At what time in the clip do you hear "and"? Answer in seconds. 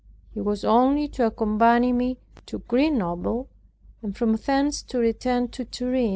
4.01-4.17